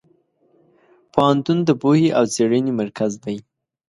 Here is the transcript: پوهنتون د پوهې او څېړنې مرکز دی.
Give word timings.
پوهنتون 1.13 1.57
د 1.63 1.69
پوهې 1.81 2.09
او 2.17 2.23
څېړنې 2.33 2.71
مرکز 2.81 3.11
دی. 3.23 3.37